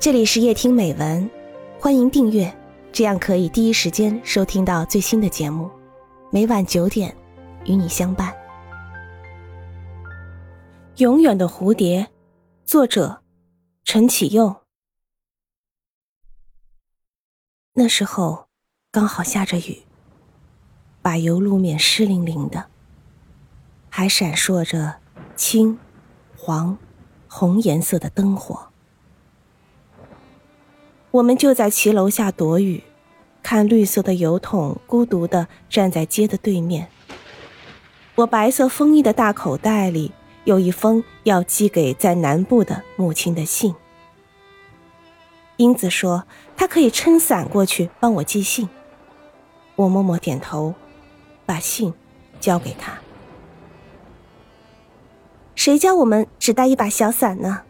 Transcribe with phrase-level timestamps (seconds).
[0.00, 1.28] 这里是夜听美文，
[1.80, 2.56] 欢迎订阅，
[2.92, 5.68] 这样可以第一时间收听到最新的节目。
[6.30, 7.12] 每晚九点，
[7.64, 8.32] 与你相伴。
[10.98, 12.06] 永远的蝴蝶，
[12.64, 13.24] 作者
[13.82, 14.54] 陈启佑。
[17.72, 18.46] 那时候
[18.92, 19.82] 刚好下着雨，
[21.02, 22.66] 柏油路面湿淋淋的，
[23.90, 25.00] 还闪烁着
[25.34, 25.76] 青、
[26.36, 26.78] 黄、
[27.26, 28.68] 红颜色的灯火。
[31.10, 32.82] 我们就在骑楼下躲雨，
[33.42, 36.88] 看绿色的油桶孤独的站在街的对面。
[38.16, 40.12] 我白色风衣的大口袋里
[40.44, 43.74] 有一封要寄给在南部的母亲的信。
[45.56, 46.24] 英子说
[46.56, 48.68] 她可以撑伞过去帮我寄信。
[49.76, 50.74] 我默默点头，
[51.46, 51.94] 把信
[52.38, 52.98] 交给她。
[55.54, 57.62] 谁叫我们只带一把小伞呢？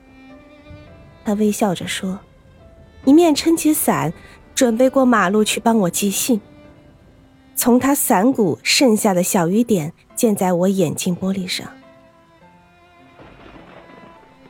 [1.25, 2.19] 她微笑着说。
[3.09, 4.13] 一面撑起伞，
[4.55, 6.43] 准备过马路去帮我寄信。
[7.57, 11.67] 从他伞骨剩下的小雨点溅在我眼镜玻璃上，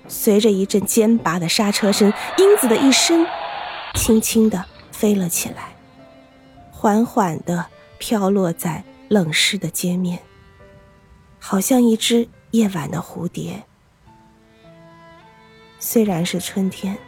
[0.08, 3.24] 随着一阵尖拔的刹车声，英子的一声
[3.94, 5.76] 轻轻的飞了起来，
[6.72, 7.66] 缓缓的
[7.98, 10.18] 飘落在冷湿的街面，
[11.38, 13.62] 好像一只夜晚的蝴蝶。
[15.78, 16.98] 虽然是春天。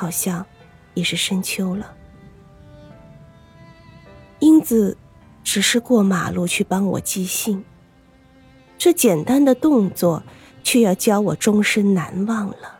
[0.00, 0.46] 好像
[0.94, 1.94] 已是深秋了。
[4.38, 4.96] 英子
[5.44, 7.62] 只是过马路去帮我寄信，
[8.78, 10.22] 这简单的动作
[10.62, 12.78] 却要教我终身难忘了。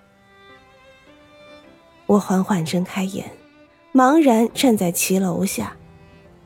[2.07, 3.31] 我缓缓睁开眼，
[3.93, 5.77] 茫然站在骑楼下，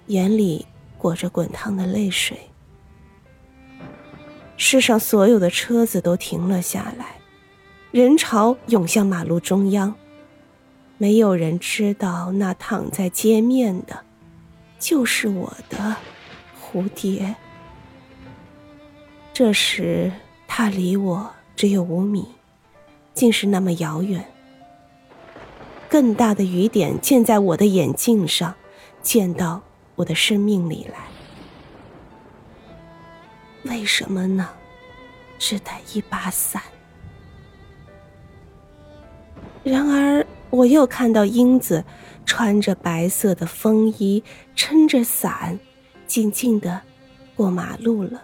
[0.08, 0.66] 眼里
[0.98, 2.36] 裹着滚烫的泪水。
[4.56, 7.20] 世上所有的车子都停了下来，
[7.92, 9.94] 人潮涌向马路中央。
[10.96, 14.04] 没有人知道，那躺在街面的，
[14.78, 15.96] 就是我的
[16.62, 17.34] 蝴蝶。
[19.32, 20.12] 这时，
[20.46, 22.28] 它离我只有五米，
[23.12, 24.24] 竟是那么遥远。
[25.88, 28.54] 更大的雨点溅在我的眼镜上，
[29.02, 29.60] 溅到
[29.96, 30.98] 我的生命里来。
[33.64, 34.48] 为什么呢？
[35.38, 36.62] 只带一把伞。
[39.64, 40.24] 然而。
[40.54, 41.84] 我又看到英子
[42.24, 44.22] 穿着白色的风衣，
[44.54, 45.58] 撑着伞，
[46.06, 46.80] 静静的
[47.34, 48.22] 过马路了。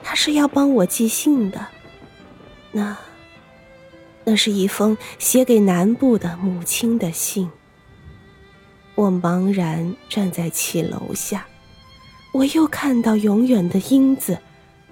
[0.00, 1.66] 他是要帮我寄信的，
[2.70, 2.96] 那，
[4.22, 7.50] 那是一封写给南部的母亲的信。
[8.94, 11.44] 我茫然站在骑楼下，
[12.32, 14.38] 我又看到永远的英子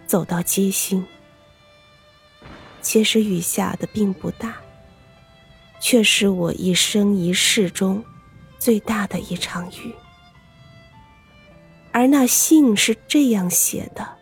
[0.09, 1.07] 走到街心。
[2.81, 4.57] 其实雨下的并不大。
[5.81, 8.05] 却是我一生一世中
[8.59, 9.95] 最大的一场雨，
[11.91, 14.19] 而那信是这样写的：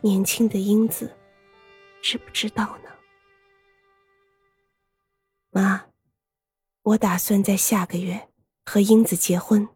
[0.00, 1.14] 年轻的英子，
[2.02, 2.90] 知不知道呢？
[5.50, 5.84] 妈，
[6.82, 8.28] 我打算在下个月
[8.64, 9.68] 和英子结婚。